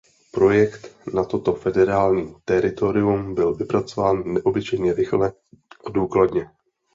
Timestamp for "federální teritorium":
1.53-3.35